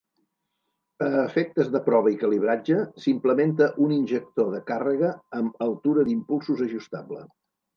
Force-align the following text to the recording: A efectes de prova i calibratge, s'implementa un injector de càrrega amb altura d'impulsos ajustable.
A 1.07 1.09
efectes 1.23 1.67
de 1.75 1.81
prova 1.89 2.13
i 2.13 2.17
calibratge, 2.23 2.79
s'implementa 3.03 3.69
un 3.89 3.93
injector 3.99 4.51
de 4.55 4.63
càrrega 4.73 5.13
amb 5.43 5.63
altura 5.67 6.07
d'impulsos 6.09 6.69
ajustable. 6.71 7.23